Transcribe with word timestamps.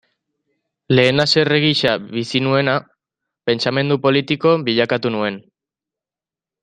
Lehen 0.99 1.23
haserre 1.23 1.59
gisa 1.65 1.91
bizi 2.15 2.41
nuena, 2.45 2.75
pentsamendu 3.51 3.99
politiko 4.07 4.55
bilakatu 4.71 5.13
nuen. 5.19 5.39